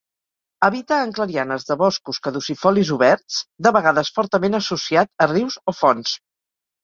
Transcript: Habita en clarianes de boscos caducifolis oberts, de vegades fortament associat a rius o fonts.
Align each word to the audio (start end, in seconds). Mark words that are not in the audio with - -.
Habita 0.67 0.95
en 1.07 1.11
clarianes 1.17 1.65
de 1.71 1.75
boscos 1.81 2.19
caducifolis 2.27 2.93
oberts, 2.95 3.37
de 3.67 3.73
vegades 3.77 4.11
fortament 4.15 4.61
associat 4.61 5.11
a 5.27 5.31
rius 5.33 5.59
o 5.73 5.75
fonts. 5.83 6.15